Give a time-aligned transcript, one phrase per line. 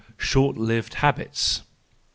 [0.17, 1.61] Short lived Habits.